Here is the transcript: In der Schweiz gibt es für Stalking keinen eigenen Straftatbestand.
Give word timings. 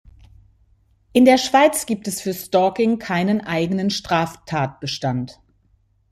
In 1.13 1.25
der 1.25 1.37
Schweiz 1.37 1.85
gibt 1.85 2.07
es 2.07 2.21
für 2.21 2.33
Stalking 2.33 2.97
keinen 2.97 3.39
eigenen 3.41 3.91
Straftatbestand. 3.91 5.39